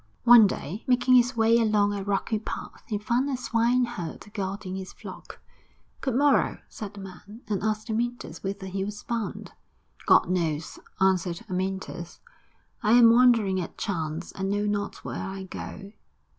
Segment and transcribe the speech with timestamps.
[0.01, 4.75] X One day, making his way along a rocky path, he found a swineherd guarding
[4.75, 5.39] his flock.
[6.01, 9.51] 'Good morrow!' said the man, and asked Amyntas whither he was bound.
[10.07, 12.19] 'God knows!' answered Amyntas.
[12.81, 15.91] 'I am wandering at chance, and know not where I go.'